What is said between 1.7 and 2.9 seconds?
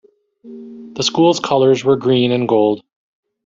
were green and gold.